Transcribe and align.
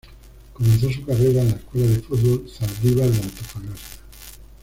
Comenzó 0.53 0.89
su 0.91 1.05
carrera 1.05 1.43
en 1.43 1.49
la 1.49 1.55
Escuela 1.57 1.85
de 1.89 1.99
Fútbol 1.99 2.49
Zaldívar 2.49 3.07
de 3.07 3.21
Antofagasta. 3.21 3.99